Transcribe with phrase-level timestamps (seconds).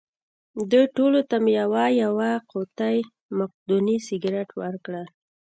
[0.71, 2.97] دوی ټولو ته مې یوه یوه قوطۍ
[3.39, 5.05] مقدوني سګرېټ ورکړل.